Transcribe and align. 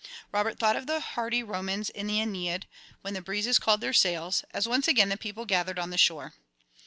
Robert 0.31 0.57
thought 0.57 0.75
of 0.75 0.87
the 0.87 0.99
hardy 0.99 1.43
Romans 1.43 1.91
in 1.91 2.07
the 2.07 2.17
Æneid, 2.17 2.63
when 3.03 3.13
"the 3.13 3.21
breezes 3.21 3.59
called 3.59 3.81
their 3.81 3.93
sails," 3.93 4.43
as 4.51 4.67
once 4.67 4.87
again 4.87 5.09
the 5.09 5.15
people 5.15 5.45
gathered 5.45 5.77
on 5.77 5.91
the 5.91 5.95
shore. 5.99 6.33